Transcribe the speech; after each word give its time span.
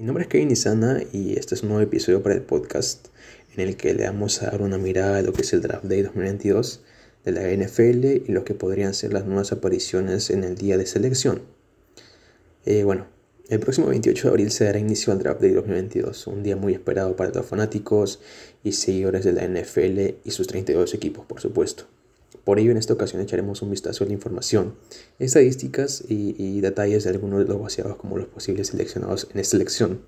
Mi 0.00 0.06
nombre 0.06 0.22
es 0.22 0.30
Kevin 0.30 0.50
Isana 0.50 1.02
y 1.12 1.38
este 1.38 1.54
es 1.54 1.62
un 1.62 1.68
nuevo 1.68 1.82
episodio 1.82 2.22
para 2.22 2.34
el 2.34 2.40
podcast 2.40 3.08
en 3.54 3.68
el 3.68 3.76
que 3.76 3.92
le 3.92 4.06
vamos 4.06 4.42
a 4.42 4.46
dar 4.46 4.62
una 4.62 4.78
mirada 4.78 5.18
a 5.18 5.22
lo 5.22 5.34
que 5.34 5.42
es 5.42 5.52
el 5.52 5.60
Draft 5.60 5.84
Day 5.84 6.00
2022 6.00 6.80
de 7.26 7.32
la 7.32 7.42
NFL 7.42 8.06
y 8.26 8.32
lo 8.32 8.42
que 8.42 8.54
podrían 8.54 8.94
ser 8.94 9.12
las 9.12 9.26
nuevas 9.26 9.52
apariciones 9.52 10.30
en 10.30 10.42
el 10.42 10.54
día 10.54 10.78
de 10.78 10.86
selección. 10.86 11.42
Eh, 12.64 12.82
bueno, 12.82 13.08
el 13.50 13.60
próximo 13.60 13.88
28 13.88 14.22
de 14.22 14.30
abril 14.30 14.50
se 14.50 14.64
dará 14.64 14.78
inicio 14.78 15.12
al 15.12 15.18
Draft 15.18 15.42
Day 15.42 15.50
2022, 15.50 16.28
un 16.28 16.42
día 16.44 16.56
muy 16.56 16.72
esperado 16.72 17.14
para 17.14 17.30
los 17.30 17.44
fanáticos 17.44 18.20
y 18.64 18.72
seguidores 18.72 19.22
de 19.26 19.34
la 19.34 19.46
NFL 19.46 20.16
y 20.24 20.30
sus 20.30 20.46
32 20.46 20.94
equipos, 20.94 21.26
por 21.26 21.42
supuesto. 21.42 21.84
Por 22.44 22.58
ello, 22.58 22.70
en 22.70 22.76
esta 22.76 22.92
ocasión 22.92 23.20
echaremos 23.20 23.62
un 23.62 23.70
vistazo 23.70 24.04
a 24.04 24.06
la 24.06 24.12
información, 24.12 24.74
estadísticas 25.18 26.04
y, 26.08 26.60
detalles 26.60 27.04
de 27.04 27.10
algunos 27.10 27.40
de 27.40 27.46
los 27.46 27.60
vaciados 27.60 27.96
como 27.96 28.18
los 28.18 28.28
posibles 28.28 28.68
seleccionados 28.68 29.28
en 29.32 29.40
esta 29.40 29.56
elección 29.56 30.00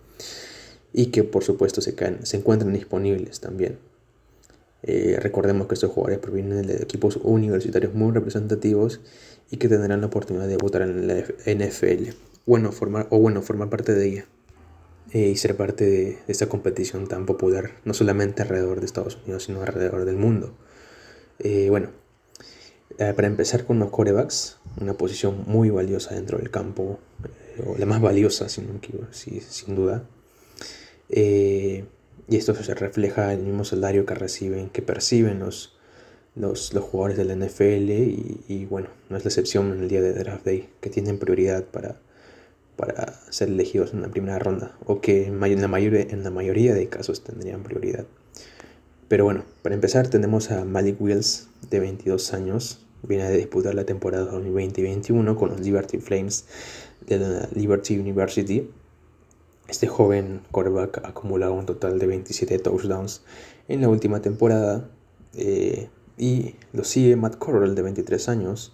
y 0.92 1.06
que 1.06 1.24
por 1.24 1.42
supuesto 1.42 1.80
se, 1.80 1.94
se 2.22 2.36
encuentran 2.36 2.72
disponibles 2.72 3.40
también. 3.40 3.78
Eh, 4.82 5.16
recordemos 5.20 5.68
que 5.68 5.74
estos 5.74 5.90
jugadores 5.90 6.18
provienen 6.18 6.66
de 6.66 6.76
equipos 6.76 7.18
universitarios 7.22 7.94
muy 7.94 8.12
representativos 8.12 9.00
y 9.50 9.56
que 9.56 9.68
tendrán 9.68 10.00
la 10.00 10.08
oportunidad 10.08 10.48
de 10.48 10.56
votar 10.56 10.82
en 10.82 11.06
la 11.06 11.24
NFL 11.46 12.10
bueno, 12.46 12.72
formar, 12.72 13.06
o 13.10 13.18
bueno, 13.18 13.42
formar 13.42 13.70
parte 13.70 13.94
de 13.94 14.06
ella 14.06 14.26
eh, 15.12 15.28
y 15.28 15.36
ser 15.36 15.56
parte 15.56 15.84
de 15.84 16.18
esta 16.26 16.48
competición 16.48 17.06
tan 17.06 17.26
popular, 17.26 17.70
no 17.84 17.94
solamente 17.94 18.42
alrededor 18.42 18.80
de 18.80 18.86
Estados 18.86 19.18
Unidos, 19.24 19.44
sino 19.44 19.62
alrededor 19.62 20.04
del 20.04 20.16
mundo. 20.16 20.54
Eh, 21.38 21.68
bueno, 21.70 21.90
eh, 22.98 23.12
para 23.14 23.26
empezar 23.26 23.64
con 23.64 23.78
los 23.78 23.90
corebacks, 23.90 24.58
una 24.80 24.94
posición 24.94 25.44
muy 25.46 25.70
valiosa 25.70 26.14
dentro 26.14 26.38
del 26.38 26.50
campo, 26.50 26.98
eh, 27.24 27.62
o 27.66 27.78
la 27.78 27.86
más 27.86 28.00
valiosa 28.00 28.48
sin, 28.48 28.80
sin 29.12 29.74
duda. 29.74 30.04
Eh, 31.08 31.84
y 32.28 32.36
esto 32.36 32.54
se 32.54 32.74
refleja 32.74 33.32
en 33.32 33.40
el 33.40 33.46
mismo 33.46 33.64
salario 33.64 34.06
que 34.06 34.14
reciben, 34.14 34.70
que 34.70 34.82
perciben 34.82 35.40
los, 35.40 35.76
los, 36.34 36.70
jugadores 36.70 37.16
del 37.16 37.38
NFL 37.38 37.90
y, 38.48 38.66
bueno, 38.70 38.88
no 39.10 39.16
es 39.16 39.24
la 39.24 39.28
excepción 39.28 39.72
en 39.72 39.82
el 39.82 39.88
día 39.88 40.00
de 40.00 40.12
Draft 40.14 40.44
Day, 40.44 40.68
que 40.80 40.88
tienen 40.88 41.18
prioridad 41.18 41.64
para, 41.64 42.00
para 42.76 43.20
ser 43.30 43.48
elegidos 43.48 43.92
en 43.92 44.02
la 44.02 44.08
primera 44.08 44.38
ronda, 44.38 44.76
o 44.86 45.00
que 45.00 45.26
en 45.26 45.40
la, 45.60 45.68
mayoría, 45.68 46.00
en 46.02 46.24
la 46.24 46.30
mayoría 46.30 46.74
de 46.74 46.88
casos 46.88 47.22
tendrían 47.22 47.62
prioridad. 47.62 48.06
Pero 49.12 49.26
bueno, 49.26 49.44
para 49.60 49.74
empezar 49.74 50.08
tenemos 50.08 50.50
a 50.50 50.64
Malik 50.64 50.98
Wills, 50.98 51.48
de 51.68 51.80
22 51.80 52.32
años. 52.32 52.80
Viene 53.02 53.24
a 53.24 53.28
disputar 53.28 53.74
la 53.74 53.84
temporada 53.84 54.24
2020 54.24 55.12
con 55.36 55.50
los 55.50 55.60
Liberty 55.60 55.98
Flames 55.98 56.46
de 57.06 57.18
la 57.18 57.48
Liberty 57.54 57.98
University. 57.98 58.70
Este 59.68 59.86
joven 59.86 60.40
quarterback 60.50 61.02
ha 61.04 61.12
un 61.50 61.66
total 61.66 61.98
de 61.98 62.06
27 62.06 62.58
touchdowns 62.60 63.20
en 63.68 63.82
la 63.82 63.90
última 63.90 64.22
temporada. 64.22 64.88
Eh, 65.34 65.90
y 66.16 66.54
lo 66.72 66.82
sigue 66.82 67.14
Matt 67.14 67.36
Corral, 67.36 67.74
de 67.74 67.82
23 67.82 68.30
años. 68.30 68.72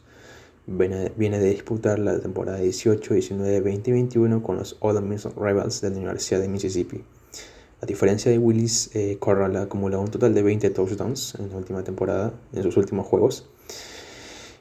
Viene, 0.69 1.11
viene 1.17 1.41
de 1.41 1.51
disputar 1.51 1.99
la 1.99 2.17
temporada 2.21 2.59
18, 2.59 3.13
19, 3.13 3.61
20 3.61 3.91
y 3.91 3.93
21 3.93 4.41
con 4.45 4.57
los 4.59 4.77
Ole 4.79 5.01
Miss 5.01 5.25
Rivals 5.35 5.81
de 5.81 5.91
la 5.91 5.97
Universidad 5.97 6.41
de 6.41 6.47
Mississippi. 6.47 7.03
A 7.81 7.87
diferencia 7.87 8.29
de 8.31 8.39
Willis, 8.39 8.91
eh, 8.95 9.19
Corral 9.21 9.55
ha 9.57 9.63
acumulado 9.63 10.03
un 10.03 10.11
total 10.11 10.35
de 10.35 10.43
20 10.43 10.71
touchdowns 10.71 11.37
en 11.37 11.51
la 11.51 11.57
última 11.57 11.85
temporada, 11.85 12.35
en 12.53 12.65
sus 12.65 12.77
últimos 12.77 13.07
juegos. 13.07 13.47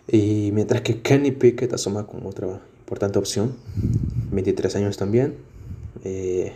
Y 0.07 0.51
mientras 0.53 0.81
que 0.81 1.01
Kenny 1.01 1.31
Pickett 1.31 1.73
asoma 1.73 2.05
como 2.05 2.29
otra 2.29 2.61
importante 2.79 3.17
opción, 3.17 3.55
23 4.31 4.75
años 4.75 4.97
también, 4.97 5.35
eh, 6.03 6.53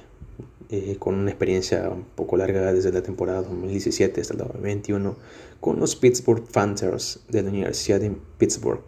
eh, 0.70 0.98
con 1.00 1.16
una 1.16 1.32
experiencia 1.32 1.90
un 1.90 2.04
poco 2.04 2.38
larga 2.38 2.72
desde 2.72 2.92
la 2.92 3.02
temporada 3.02 3.42
2017 3.42 4.22
hasta 4.22 4.34
el 4.34 4.40
2021, 4.40 5.16
con 5.60 5.80
los 5.80 5.96
Pittsburgh 5.96 6.44
Panthers 6.44 7.22
de 7.28 7.42
la 7.42 7.50
Universidad 7.50 8.00
de 8.00 8.16
Pittsburgh. 8.38 8.84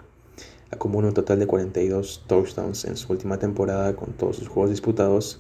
Acumula 0.69 1.07
un 1.07 1.15
total 1.15 1.39
de 1.39 1.47
42 1.47 2.25
touchdowns 2.27 2.85
en 2.85 2.97
su 2.97 3.11
última 3.11 3.39
temporada 3.39 3.95
con 3.95 4.13
todos 4.13 4.37
sus 4.37 4.47
juegos 4.47 4.69
disputados 4.69 5.39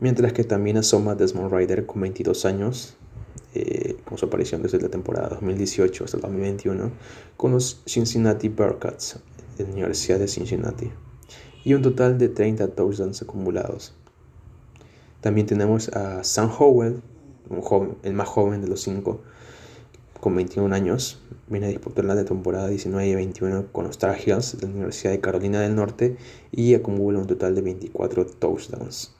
Mientras 0.00 0.32
que 0.32 0.44
también 0.44 0.78
asoma 0.78 1.14
Desmond 1.14 1.52
Ryder 1.52 1.84
con 1.84 2.00
22 2.00 2.46
años, 2.46 2.96
eh, 3.54 3.98
con 4.06 4.16
su 4.16 4.24
aparición 4.24 4.62
desde 4.62 4.80
la 4.80 4.88
temporada 4.88 5.28
2018 5.28 6.04
hasta 6.04 6.16
el 6.16 6.22
2021, 6.22 6.90
con 7.36 7.52
los 7.52 7.82
Cincinnati 7.86 8.48
Bearcats 8.48 9.18
de 9.58 9.64
la 9.64 9.70
Universidad 9.72 10.18
de 10.18 10.26
Cincinnati, 10.26 10.90
y 11.64 11.74
un 11.74 11.82
total 11.82 12.16
de 12.16 12.30
30 12.30 12.68
touchdowns 12.68 13.20
acumulados. 13.20 13.94
También 15.20 15.46
tenemos 15.46 15.90
a 15.90 16.24
Sam 16.24 16.50
Howell, 16.58 17.02
un 17.50 17.60
joven, 17.60 17.96
el 18.02 18.14
más 18.14 18.28
joven 18.28 18.62
de 18.62 18.68
los 18.68 18.80
cinco, 18.80 19.20
con 20.18 20.34
21 20.34 20.74
años. 20.74 21.20
Viene 21.48 21.66
a 21.66 21.68
disputar 21.68 22.06
la 22.06 22.24
temporada 22.24 22.68
19 22.68 23.06
y 23.06 23.14
21 23.16 23.66
con 23.70 23.84
los 23.84 23.98
Tar 23.98 24.16
Heels 24.16 24.58
de 24.58 24.66
la 24.66 24.72
Universidad 24.72 25.12
de 25.12 25.20
Carolina 25.20 25.60
del 25.60 25.74
Norte 25.74 26.16
y 26.52 26.72
acumula 26.72 27.18
un 27.18 27.26
total 27.26 27.54
de 27.54 27.60
24 27.60 28.24
touchdowns. 28.24 29.19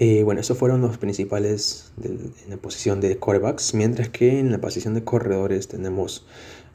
Eh, 0.00 0.22
bueno, 0.22 0.40
esos 0.40 0.56
fueron 0.56 0.80
los 0.80 0.96
principales 0.96 1.90
en 2.04 2.32
la 2.48 2.56
posición 2.56 3.00
de 3.00 3.16
quarterbacks, 3.18 3.74
mientras 3.74 4.08
que 4.08 4.38
en 4.38 4.52
la 4.52 4.60
posición 4.60 4.94
de 4.94 5.02
corredores 5.02 5.66
tenemos 5.66 6.24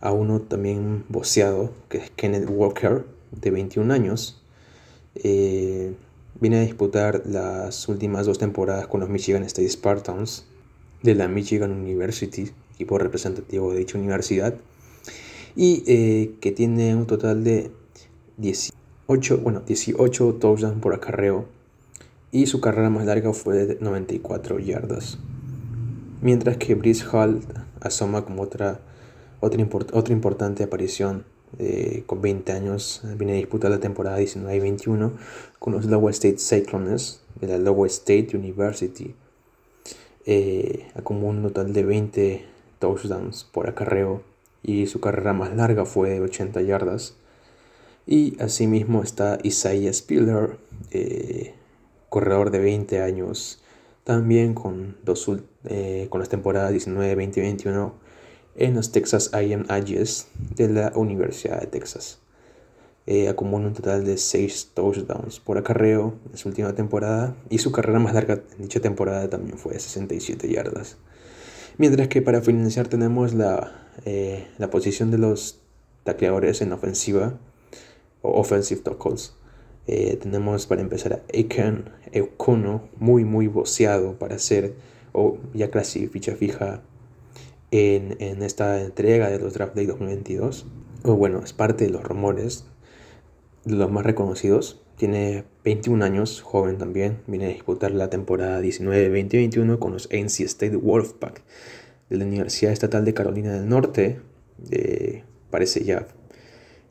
a 0.01 0.11
uno 0.11 0.41
también 0.41 1.05
boceado, 1.07 1.71
que 1.87 1.99
es 1.99 2.09
Kenneth 2.17 2.49
Walker, 2.49 3.05
de 3.31 3.49
21 3.49 3.93
años. 3.93 4.41
Eh, 5.15 5.93
viene 6.41 6.57
a 6.57 6.61
disputar 6.63 7.23
las 7.25 7.87
últimas 7.87 8.25
dos 8.25 8.39
temporadas 8.39 8.87
con 8.87 8.99
los 8.99 9.07
Michigan 9.09 9.43
State 9.43 9.69
Spartans 9.69 10.45
de 11.01 11.15
la 11.15 11.29
Michigan 11.29 11.71
University, 11.71 12.51
equipo 12.73 12.97
representativo 12.97 13.71
de 13.71 13.79
dicha 13.79 13.97
universidad, 13.97 14.55
y 15.55 15.85
eh, 15.87 16.35
que 16.41 16.51
tiene 16.51 16.93
un 16.93 17.07
total 17.07 17.45
de 17.45 17.71
18, 18.35 19.37
bueno, 19.37 19.61
18 19.61 20.33
touchdowns 20.41 20.81
por 20.81 20.93
acarreo 20.93 21.62
y 22.33 22.47
su 22.47 22.59
carrera 22.59 22.89
más 22.89 23.05
larga 23.05 23.31
fue 23.31 23.65
de 23.65 23.77
94 23.79 24.57
yardas. 24.57 25.19
Mientras 26.19 26.57
que 26.57 26.73
Brice 26.73 27.05
Hall 27.05 27.41
asoma 27.79 28.25
como 28.25 28.41
otra, 28.41 28.79
otra, 29.39 29.63
otra 29.93 30.13
importante 30.13 30.63
aparición 30.63 31.25
eh, 31.59 32.01
con 32.07 32.21
20 32.21 32.51
años, 32.51 33.03
viene 33.17 33.33
a 33.33 33.35
disputar 33.35 33.69
la 33.69 33.79
temporada 33.79 34.17
19 34.17 34.55
y 34.55 34.59
21 34.59 35.13
con 35.59 35.73
los 35.73 35.85
Lower 35.85 36.11
State 36.11 36.39
Cyclones 36.39 37.21
de 37.39 37.49
la 37.49 37.59
Lower 37.59 37.87
State 37.91 38.35
University. 38.35 39.13
Eh, 40.25 40.87
acumuló 40.95 41.27
un 41.27 41.43
total 41.43 41.71
de 41.71 41.83
20 41.83 42.45
touchdowns 42.79 43.43
por 43.43 43.69
acarreo 43.69 44.23
y 44.63 44.87
su 44.87 44.99
carrera 44.99 45.33
más 45.33 45.55
larga 45.55 45.85
fue 45.85 46.09
de 46.09 46.21
80 46.21 46.63
yardas. 46.63 47.13
Y 48.07 48.41
asimismo 48.41 49.03
está 49.03 49.37
Isaiah 49.43 49.93
Spiller, 49.93 50.57
eh, 50.89 51.53
corredor 52.13 52.51
de 52.51 52.59
20 52.59 53.01
años, 53.01 53.63
también 54.03 54.53
con, 54.53 54.97
dos, 55.03 55.27
eh, 55.65 56.05
con 56.11 56.19
las 56.19 56.29
temporadas 56.29 56.69
19, 56.69 57.15
20 57.15 57.39
y 57.39 57.43
21 57.43 57.95
en 58.55 58.75
los 58.75 58.91
Texas 58.91 59.33
AM 59.33 59.65
Aggies 59.67 60.27
de 60.55 60.69
la 60.69 60.91
Universidad 60.93 61.59
de 61.59 61.65
Texas. 61.65 62.19
Eh, 63.07 63.29
acumula 63.29 63.65
un 63.65 63.73
total 63.73 64.05
de 64.05 64.17
6 64.17 64.73
touchdowns 64.75 65.39
por 65.39 65.57
acarreo 65.57 66.13
en 66.31 66.37
su 66.37 66.49
última 66.49 66.75
temporada 66.75 67.35
y 67.49 67.57
su 67.57 67.71
carrera 67.71 67.97
más 67.97 68.13
larga 68.13 68.43
en 68.57 68.61
dicha 68.61 68.79
temporada 68.79 69.27
también 69.27 69.57
fue 69.57 69.73
de 69.73 69.79
67 69.79 70.47
yardas. 70.47 70.97
Mientras 71.79 72.09
que 72.09 72.21
para 72.21 72.41
financiar 72.41 72.89
tenemos 72.89 73.33
la, 73.33 73.89
eh, 74.05 74.47
la 74.59 74.69
posición 74.69 75.09
de 75.09 75.17
los 75.17 75.61
tacleadores 76.03 76.61
en 76.61 76.73
ofensiva 76.73 77.39
o 78.21 78.39
offensive 78.39 78.81
tackles 78.81 79.33
eh, 79.87 80.17
tenemos 80.21 80.65
para 80.65 80.81
empezar 80.81 81.13
a 81.13 81.21
Eken 81.29 81.89
Eukono, 82.11 82.89
muy 82.97 83.25
muy 83.25 83.47
boceado 83.47 84.17
para 84.17 84.39
ser, 84.39 84.75
o 85.11 85.37
ya 85.53 85.71
casi 85.71 86.07
ficha 86.07 86.35
fija 86.35 86.81
en, 87.71 88.15
en, 88.19 88.43
esta 88.43 88.81
entrega 88.81 89.29
de 89.29 89.39
los 89.39 89.53
Draft 89.53 89.75
Day 89.75 89.85
2022. 89.85 90.65
O 91.03 91.15
bueno, 91.15 91.41
es 91.43 91.53
parte 91.53 91.85
de 91.85 91.89
los 91.91 92.03
rumores, 92.03 92.65
de 93.65 93.75
los 93.75 93.91
más 93.91 94.05
reconocidos. 94.05 94.81
Tiene 94.95 95.43
21 95.65 96.05
años, 96.05 96.41
joven 96.41 96.77
también. 96.77 97.19
Viene 97.27 97.45
a 97.45 97.49
disputar 97.49 97.91
la 97.91 98.09
temporada 98.09 98.61
19-2021 98.61 99.79
con 99.79 99.93
los 99.93 100.07
NC 100.11 100.41
State 100.41 100.75
Wolfpack 100.77 101.41
de 102.09 102.17
la 102.17 102.25
Universidad 102.25 102.71
Estatal 102.71 103.03
de 103.03 103.13
Carolina 103.13 103.53
del 103.53 103.67
Norte. 103.67 104.19
Eh, 104.71 105.23
parece 105.49 105.83
ya 105.83 106.07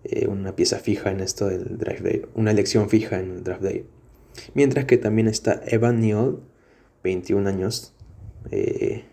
eh, 0.04 0.26
una 0.26 0.56
pieza 0.56 0.78
fija 0.78 1.10
en 1.10 1.20
esto 1.20 1.46
del 1.46 1.78
draft 1.78 2.00
day, 2.00 2.22
una 2.34 2.50
elección 2.50 2.88
fija 2.88 3.20
en 3.20 3.30
el 3.30 3.44
draft 3.44 3.62
day. 3.62 3.86
Mientras 4.54 4.86
que 4.86 4.98
también 4.98 5.28
está 5.28 5.60
Evan 5.66 6.00
Neal, 6.00 6.40
21 7.04 7.48
años, 7.48 7.94
eh, 8.50 9.04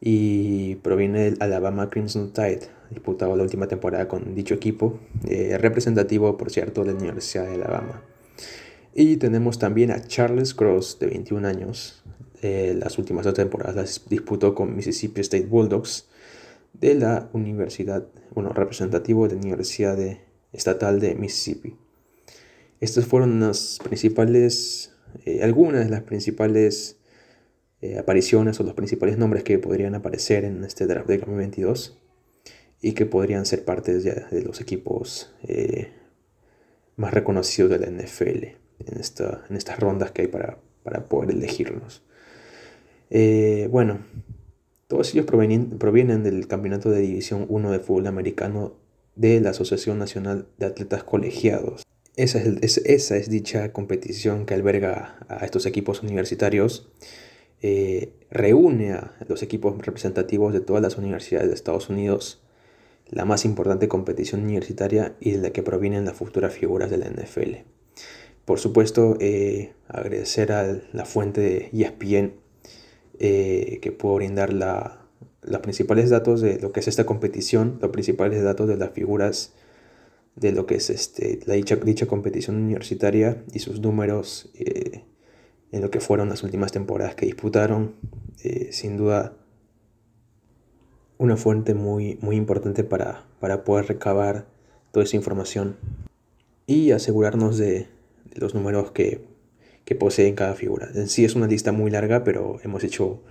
y 0.00 0.76
proviene 0.76 1.22
del 1.22 1.36
Alabama 1.40 1.90
Crimson 1.90 2.32
Tide, 2.32 2.68
disputado 2.90 3.36
la 3.36 3.42
última 3.42 3.66
temporada 3.66 4.06
con 4.06 4.34
dicho 4.34 4.54
equipo, 4.54 5.00
eh, 5.28 5.56
representativo, 5.58 6.36
por 6.36 6.50
cierto, 6.50 6.84
de 6.84 6.92
la 6.92 6.98
Universidad 6.98 7.46
de 7.46 7.54
Alabama. 7.54 8.02
Y 8.94 9.16
tenemos 9.16 9.58
también 9.58 9.90
a 9.90 10.02
Charles 10.06 10.54
Cross, 10.54 10.98
de 11.00 11.06
21 11.06 11.46
años. 11.46 12.04
Las 12.42 12.98
últimas 12.98 13.24
dos 13.24 13.34
temporadas 13.34 14.02
disputó 14.08 14.52
con 14.56 14.74
Mississippi 14.74 15.20
State 15.20 15.46
Bulldogs 15.46 16.08
de 16.72 16.94
la 16.94 17.30
Universidad, 17.32 18.06
bueno, 18.34 18.50
representativo 18.50 19.28
de 19.28 19.34
la 19.34 19.40
Universidad 19.40 19.98
Estatal 20.52 21.00
de 21.00 21.14
Mississippi. 21.14 21.76
Estas 22.80 23.06
fueron 23.06 23.40
las 23.40 23.78
principales, 23.82 24.94
eh, 25.24 25.42
algunas 25.42 25.84
de 25.84 25.90
las 25.90 26.02
principales 26.02 26.98
eh, 27.80 27.98
apariciones 27.98 28.58
o 28.60 28.64
los 28.64 28.74
principales 28.74 29.18
nombres 29.18 29.44
que 29.44 29.58
podrían 29.58 29.94
aparecer 29.94 30.44
en 30.44 30.64
este 30.64 30.86
draft 30.86 31.08
de 31.08 31.18
2022 31.18 31.98
y 32.80 32.92
que 32.92 33.06
podrían 33.06 33.46
ser 33.46 33.64
parte 33.64 33.98
de, 33.98 34.42
los 34.42 34.60
equipos 34.60 35.32
más 36.96 37.14
reconocidos 37.14 37.70
de 37.70 37.78
la 37.78 37.86
NFL 37.86 38.44
en, 38.86 39.00
esta, 39.00 39.44
en 39.48 39.56
estas 39.56 39.78
rondas 39.78 40.10
que 40.10 40.22
hay 40.22 40.28
para, 40.28 40.58
para 40.82 41.08
poder 41.08 41.30
elegirlos. 41.30 42.02
Eh, 43.10 43.68
bueno, 43.70 44.00
todos 44.92 45.14
ellos 45.14 45.24
provienen, 45.24 46.22
del 46.22 46.46
Campeonato 46.46 46.90
de 46.90 47.00
División 47.00 47.46
1 47.48 47.70
de 47.70 47.78
Fútbol 47.78 48.08
Americano 48.08 48.74
de 49.16 49.40
la 49.40 49.48
Asociación 49.48 49.98
Nacional 49.98 50.48
de 50.58 50.66
Atletas 50.66 51.02
Colegiados. 51.02 51.82
Esa 52.16 52.40
es, 52.42 52.76
esa 52.76 53.16
es 53.16 53.30
dicha 53.30 53.72
competición 53.72 54.44
que 54.44 54.52
alberga 54.52 55.16
a 55.28 55.46
estos 55.46 55.64
equipos 55.64 56.02
universitarios. 56.02 56.90
Eh, 57.62 58.12
reúne 58.30 58.92
a 58.92 59.16
los 59.28 59.42
equipos 59.42 59.74
representativos 59.78 60.52
de 60.52 60.60
todas 60.60 60.82
las 60.82 60.98
universidades 60.98 61.48
de 61.48 61.54
Estados 61.54 61.88
Unidos, 61.88 62.42
la 63.08 63.24
más 63.24 63.46
importante 63.46 63.88
competición 63.88 64.42
universitaria 64.42 65.16
y 65.20 65.30
de 65.30 65.38
la 65.38 65.50
que 65.52 65.62
provienen 65.62 66.04
las 66.04 66.16
futuras 66.16 66.52
figuras 66.52 66.90
de 66.90 66.98
la 66.98 67.06
NFL. 67.08 67.64
Por 68.44 68.58
supuesto, 68.58 69.16
eh, 69.20 69.72
agradecer 69.88 70.52
a 70.52 70.82
la 70.92 71.06
fuente 71.06 71.40
de 71.40 71.70
ESPN 71.72 72.41
eh, 73.22 73.78
que 73.80 73.92
puedo 73.92 74.16
brindar 74.16 74.52
los 74.52 75.60
principales 75.60 76.10
datos 76.10 76.40
de 76.40 76.58
lo 76.58 76.72
que 76.72 76.80
es 76.80 76.88
esta 76.88 77.06
competición, 77.06 77.78
los 77.80 77.90
principales 77.90 78.42
datos 78.42 78.68
de 78.68 78.76
las 78.76 78.90
figuras 78.90 79.52
de 80.36 80.52
lo 80.52 80.66
que 80.66 80.74
es 80.74 80.90
este, 80.90 81.40
la 81.46 81.54
dicha, 81.54 81.76
dicha 81.76 82.06
competición 82.06 82.56
universitaria 82.56 83.44
y 83.52 83.60
sus 83.60 83.80
números 83.80 84.50
eh, 84.54 85.04
en 85.70 85.82
lo 85.82 85.90
que 85.90 86.00
fueron 86.00 86.28
las 86.28 86.42
últimas 86.42 86.72
temporadas 86.72 87.14
que 87.14 87.26
disputaron. 87.26 87.94
sin 88.70 88.96
duda, 88.96 89.36
una 91.18 91.36
fuente 91.36 91.74
muy, 91.74 92.18
muy 92.20 92.34
importante 92.34 92.82
para, 92.82 93.24
para 93.38 93.62
poder 93.62 93.86
recabar 93.86 94.46
toda 94.90 95.04
esa 95.04 95.16
información 95.16 95.76
y 96.66 96.92
asegurarnos 96.92 97.58
de, 97.58 97.88
los 98.34 98.54
números 98.54 98.92
que, 98.92 99.24
que 99.84 99.94
poseen 99.94 100.34
cada 100.34 100.54
figura. 100.54 100.88
En 100.94 101.08
sí 101.08 101.24
es 101.24 101.34
una 101.34 101.46
lista 101.46 101.72
muy 101.72 101.90
larga, 101.90 102.24
pero 102.24 102.58
hemos 102.62 102.84
hecho 102.84 103.22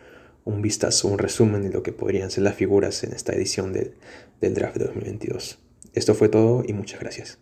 un 0.44 0.62
vistazo, 0.62 1.08
un 1.08 1.18
resumen 1.18 1.64
de 1.64 1.70
lo 1.70 1.84
que 1.84 1.92
podrían 1.92 2.32
ser 2.32 2.44
las 2.44 2.56
figuras 2.56 3.04
en 3.04 3.14
esta 3.14 3.34
edición 3.34 3.74
del 3.74 4.54
draft 4.54 4.78
de 4.78 4.86
2022. 4.86 5.60
Esto 5.94 6.16
fue 6.16 6.30
todo 6.30 6.64
y 6.66 6.74
muchas 6.74 7.00
gracias. 7.00 7.42